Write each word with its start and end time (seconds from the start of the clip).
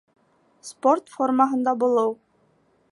Спорт 0.69 1.13
формаһында 1.17 1.77
булыу 1.85 2.19